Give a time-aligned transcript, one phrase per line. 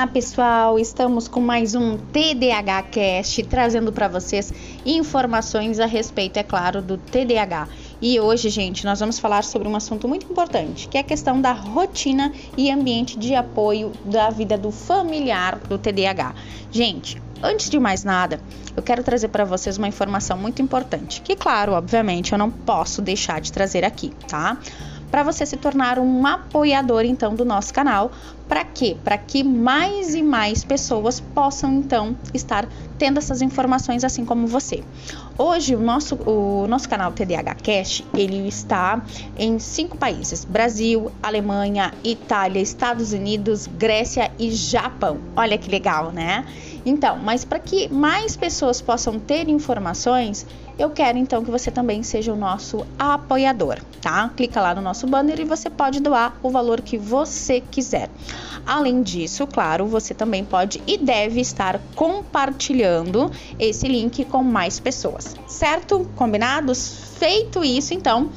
[0.00, 0.78] Olá, pessoal!
[0.78, 4.50] Estamos com mais um TDAH Cast trazendo para vocês
[4.86, 7.68] informações a respeito, é claro, do TDAH.
[8.00, 11.38] E hoje, gente, nós vamos falar sobre um assunto muito importante, que é a questão
[11.38, 16.34] da rotina e ambiente de apoio da vida do familiar do TDAH.
[16.70, 18.40] Gente, antes de mais nada,
[18.74, 23.02] eu quero trazer para vocês uma informação muito importante, que, claro, obviamente, eu não posso
[23.02, 24.56] deixar de trazer aqui, tá?
[25.10, 28.10] Para você se tornar um apoiador então do nosso canal.
[28.48, 28.96] Para quê?
[29.04, 34.82] Para que mais e mais pessoas possam então estar tendo essas informações assim como você.
[35.38, 39.02] Hoje o nosso, o nosso canal TDH Cash ele está
[39.38, 45.18] em cinco países: Brasil, Alemanha, Itália, Estados Unidos, Grécia e Japão.
[45.36, 46.44] Olha que legal, né?
[46.84, 50.46] Então, mas para que mais pessoas possam ter informações,
[50.78, 54.30] eu quero então que você também seja o nosso apoiador, tá?
[54.30, 58.08] Clica lá no nosso banner e você pode doar o valor que você quiser.
[58.64, 65.36] Além disso, claro, você também pode e deve estar compartilhando esse link com mais pessoas,
[65.46, 66.08] certo?
[66.16, 67.10] Combinados?
[67.18, 68.30] Feito isso, então,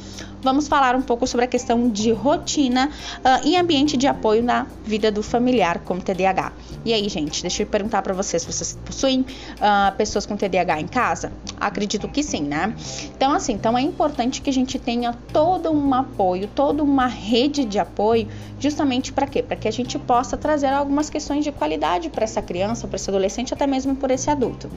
[0.44, 4.68] vamos falar um pouco sobre a questão de rotina uh, e ambiente de apoio na
[4.84, 6.52] vida do familiar com TDAH.
[6.86, 10.88] E aí, gente, deixa eu perguntar para vocês, vocês possuem uh, pessoas com TDAH em
[10.88, 11.32] casa?
[11.60, 12.76] Acredito que sim, né?
[13.16, 17.64] Então, assim, então é importante que a gente tenha todo um apoio, toda uma rede
[17.64, 18.28] de apoio,
[18.60, 19.42] justamente para quê?
[19.42, 23.10] Para que a gente possa trazer algumas questões de qualidade para essa criança, para esse
[23.10, 24.70] adolescente, até mesmo por esse adulto.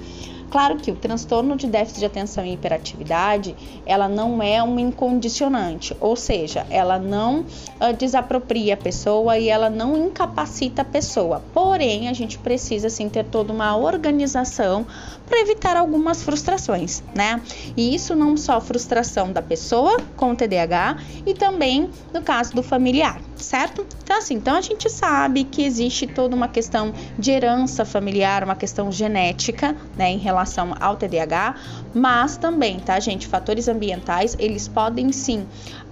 [0.50, 5.96] Claro que o transtorno de déficit de atenção e hiperatividade, ela não é um incondicionante,
[6.00, 11.42] ou seja, ela não uh, desapropria a pessoa e ela não incapacita a pessoa.
[11.52, 14.86] Porém, a gente precisa sim ter toda uma organização
[15.26, 17.42] para evitar algumas frustrações, né?
[17.76, 22.62] E isso não só frustração da pessoa com o TDAH e também no caso do
[22.62, 23.86] familiar, certo?
[24.02, 28.56] Então assim, então a gente sabe que existe toda uma questão de herança familiar, uma
[28.56, 31.54] questão genética, né, em relação ao TDAH,
[31.94, 35.46] mas também, tá, gente, fatores ambientais, eles podem sim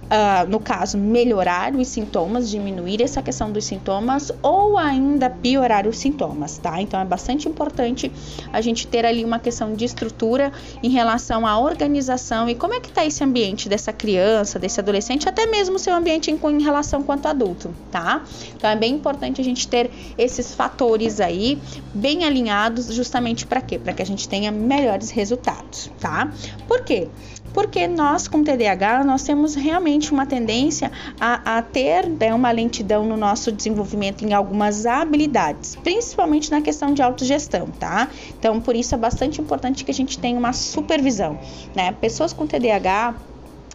[0.05, 5.97] Uh, no caso, melhorar os sintomas, diminuir essa questão dos sintomas ou ainda piorar os
[5.97, 6.79] sintomas, tá?
[6.79, 8.11] Então é bastante importante
[8.53, 10.51] a gente ter ali uma questão de estrutura
[10.83, 15.27] em relação à organização e como é que tá esse ambiente dessa criança, desse adolescente,
[15.27, 18.23] até mesmo seu ambiente em, em relação quanto adulto, tá?
[18.55, 19.89] Então é bem importante a gente ter
[20.19, 21.59] esses fatores aí
[21.95, 23.79] bem alinhados justamente para quê?
[23.79, 26.31] Para que a gente tenha melhores resultados, tá?
[26.67, 27.07] Por quê?
[27.55, 33.05] Porque nós com TDAH nós temos realmente uma tendência a, a ter né, uma lentidão
[33.05, 38.09] no nosso desenvolvimento em algumas habilidades, principalmente na questão de autogestão, tá?
[38.37, 41.39] Então, por isso é bastante importante que a gente tenha uma supervisão,
[41.73, 41.93] né?
[41.93, 43.15] Pessoas com TDAH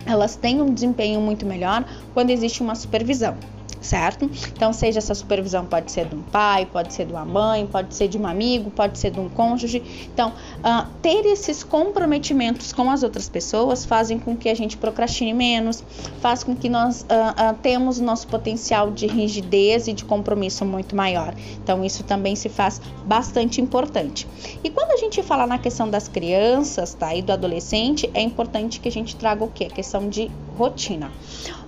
[0.05, 3.35] elas têm um desempenho muito melhor quando existe uma supervisão
[3.81, 4.31] certo?
[4.55, 7.95] Então, seja essa supervisão pode ser de um pai, pode ser de uma mãe, pode
[7.95, 9.83] ser de um amigo, pode ser de um cônjuge.
[10.13, 15.33] Então, uh, ter esses comprometimentos com as outras pessoas fazem com que a gente procrastine
[15.33, 15.83] menos,
[16.21, 20.65] faz com que nós uh, uh, temos o nosso potencial de rigidez e de compromisso
[20.65, 21.35] muito maior.
[21.63, 24.27] Então, isso também se faz bastante importante.
[24.63, 28.81] E quando a gente fala na questão das crianças, tá, e do adolescente, é importante
[28.81, 29.65] que a gente traga o que?
[29.65, 31.11] A questão de rotina.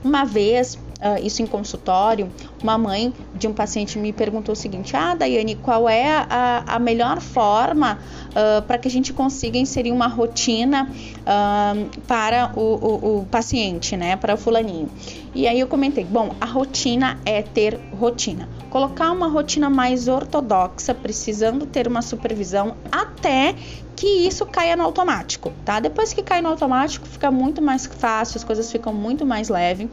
[0.04, 2.30] Uma vez uh, isso em consultório,
[2.62, 6.78] uma mãe de um paciente me perguntou o seguinte: Ah, Daiane, qual é a, a
[6.78, 7.98] melhor forma
[8.30, 13.96] uh, para que a gente consiga inserir uma rotina uh, para o, o, o paciente,
[13.96, 14.16] né?
[14.16, 14.88] Para o fulaninho.
[15.34, 18.48] E aí eu comentei: bom, a rotina é ter rotina.
[18.70, 23.54] Colocar uma rotina mais ortodoxa, precisando ter uma supervisão até
[23.94, 25.78] que isso caia no automático, tá?
[25.78, 29.88] Depois que cai no automático, fica muito mais fácil, as coisas ficam muito mais leves.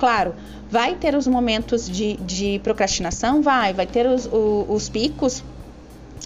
[0.00, 0.34] Claro,
[0.70, 3.42] vai ter os momentos de, de procrastinação?
[3.42, 3.74] Vai.
[3.74, 5.44] Vai ter os, os, os picos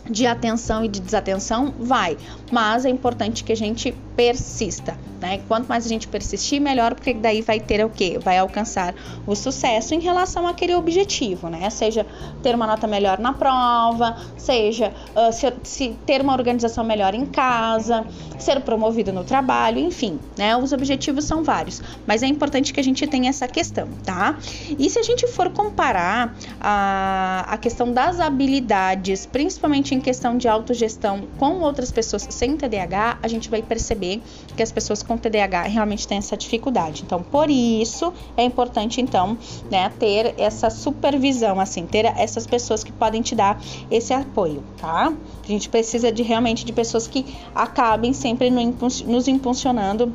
[0.08, 1.74] de atenção e de desatenção?
[1.78, 2.16] Vai.
[2.52, 5.40] Mas é importante que a gente persista, né?
[5.48, 8.18] Quanto mais a gente persistir, melhor, porque daí vai ter o quê?
[8.22, 8.94] Vai alcançar
[9.26, 11.68] o sucesso em relação àquele objetivo, né?
[11.70, 12.06] Seja
[12.42, 17.26] ter uma nota melhor na prova, seja uh, se, se, ter uma organização melhor em
[17.26, 18.04] casa,
[18.38, 20.56] ser promovido no trabalho, enfim, né?
[20.56, 24.36] Os objetivos são vários, mas é importante que a gente tenha essa questão, tá?
[24.78, 30.46] E se a gente for comparar a, a questão das habilidades, principalmente em questão de
[30.46, 34.22] autogestão com outras pessoas sem TDAH, a gente vai perceber
[34.56, 37.02] que as pessoas com TDAH realmente têm essa dificuldade.
[37.04, 39.36] Então, por isso é importante então,
[39.68, 43.60] né, ter essa supervisão, assim, ter essas pessoas que podem te dar
[43.90, 45.12] esse apoio, tá?
[45.42, 50.12] A gente precisa de realmente de pessoas que acabem sempre nos impulsionando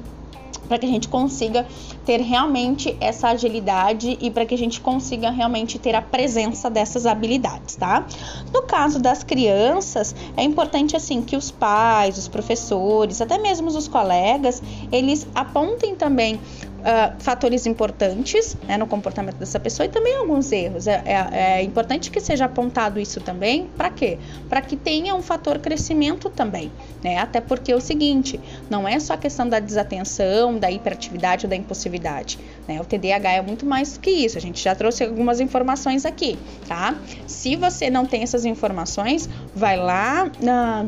[0.69, 1.68] para que a gente consiga
[2.06, 7.06] ter realmente essa agilidade e para que a gente consiga realmente ter a presença dessas
[7.06, 8.06] habilidades, tá?
[8.54, 13.88] No caso das crianças, é importante assim que os pais, os professores, até mesmo os
[13.88, 14.62] colegas,
[14.92, 16.39] eles apontem também
[16.80, 20.88] Uh, fatores importantes né, no comportamento dessa pessoa e também alguns erros.
[20.88, 23.70] É, é, é importante que seja apontado isso também.
[23.78, 24.18] Para quê?
[24.48, 26.72] Para que tenha um fator crescimento também.
[27.04, 27.18] Né?
[27.18, 28.40] Até porque é o seguinte:
[28.70, 32.40] não é só a questão da desatenção, da hiperatividade ou da impulsividade.
[32.68, 32.80] Né?
[32.80, 34.38] O TDAH é muito mais do que isso.
[34.38, 36.38] A gente já trouxe algumas informações aqui,
[36.68, 36.96] tá?
[37.28, 40.86] Se você não tem essas informações, vai lá na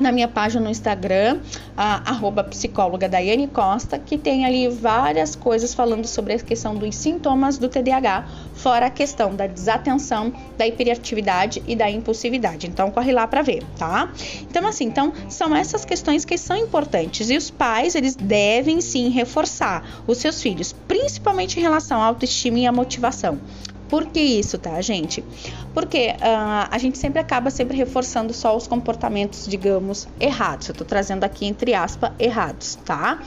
[0.00, 1.40] na minha página no Instagram,
[1.76, 6.94] a, arroba psicóloga Daiane Costa, que tem ali várias coisas falando sobre a questão dos
[6.96, 12.66] sintomas do TDAH, fora a questão da desatenção, da hiperatividade e da impulsividade.
[12.66, 14.10] Então corre lá para ver, tá?
[14.42, 19.10] Então assim, então são essas questões que são importantes e os pais, eles devem sim
[19.10, 23.38] reforçar os seus filhos, principalmente em relação à autoestima e à motivação.
[23.90, 25.24] Por que isso, tá, gente?
[25.74, 30.68] Porque uh, a gente sempre acaba sempre reforçando só os comportamentos, digamos, errados.
[30.68, 33.20] Eu tô trazendo aqui entre aspas errados, tá?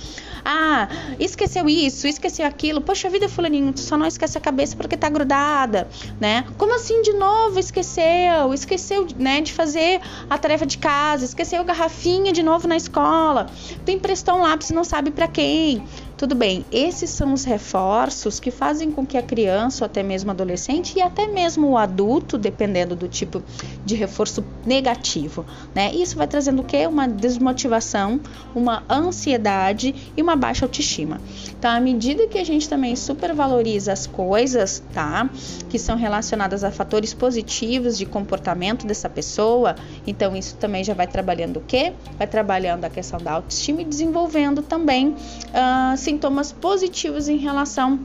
[0.45, 0.87] Ah,
[1.19, 2.81] esqueceu isso, esqueceu aquilo.
[2.81, 5.87] Poxa vida, fulaninho, tu só não esquece a cabeça porque tá grudada,
[6.19, 6.45] né?
[6.57, 8.53] Como assim de novo esqueceu?
[8.53, 13.47] Esqueceu, né, de fazer a tarefa de casa, esqueceu a garrafinha de novo na escola.
[13.85, 15.83] Tu emprestou um lápis e não sabe para quem.
[16.23, 20.31] Tudo bem, esses são os reforços que fazem com que a criança, ou até mesmo
[20.31, 23.43] adolescente, e até mesmo o adulto, dependendo do tipo
[23.83, 25.93] de reforço negativo, né?
[25.93, 26.87] Isso vai trazendo o quê?
[26.87, 28.21] Uma desmotivação,
[28.55, 31.19] uma ansiedade e uma baixa autoestima.
[31.59, 35.29] Então, à medida que a gente também supervaloriza as coisas, tá?
[35.69, 39.75] Que são relacionadas a fatores positivos de comportamento dessa pessoa,
[40.07, 41.91] então isso também já vai trabalhando o quê?
[42.17, 45.09] Vai trabalhando a questão da autoestima e desenvolvendo também.
[45.09, 47.99] Uh, sintomas positivos em relação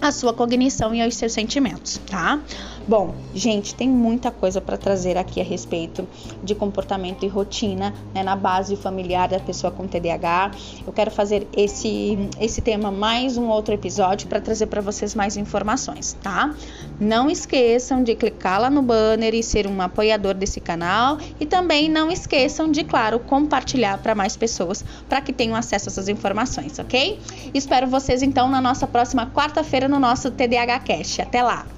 [0.00, 2.40] à sua cognição e aos seus sentimentos, tá?
[2.88, 6.06] Bom, gente, tem muita coisa para trazer aqui a respeito
[6.40, 10.52] de comportamento e rotina né, na base familiar da pessoa com TDAH.
[10.86, 15.36] Eu quero fazer esse, esse tema mais um outro episódio para trazer para vocês mais
[15.36, 16.54] informações, tá?
[17.00, 21.88] Não esqueçam de clicar lá no banner e ser um apoiador desse canal e também
[21.88, 26.78] não esqueçam de, claro, compartilhar para mais pessoas para que tenham acesso a essas informações,
[26.78, 27.18] ok?
[27.52, 31.20] Espero vocês então na nossa próxima quarta-feira no nosso TDAH Cast.
[31.22, 31.75] Até lá!